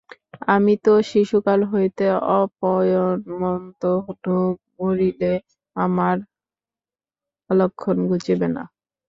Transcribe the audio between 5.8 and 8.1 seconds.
আমার অলক্ষণ